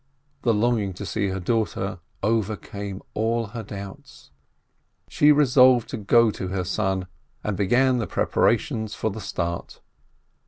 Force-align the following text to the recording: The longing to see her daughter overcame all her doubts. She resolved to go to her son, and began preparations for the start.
The 0.41 0.51
longing 0.55 0.93
to 0.95 1.05
see 1.05 1.27
her 1.27 1.39
daughter 1.39 1.99
overcame 2.23 3.03
all 3.13 3.45
her 3.53 3.61
doubts. 3.61 4.31
She 5.07 5.31
resolved 5.31 5.89
to 5.89 5.97
go 5.97 6.31
to 6.31 6.47
her 6.47 6.63
son, 6.63 7.05
and 7.43 7.55
began 7.55 8.03
preparations 8.07 8.95
for 8.95 9.11
the 9.11 9.21
start. 9.21 9.79